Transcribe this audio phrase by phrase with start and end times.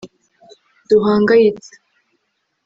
[0.89, 1.69] duhangayitse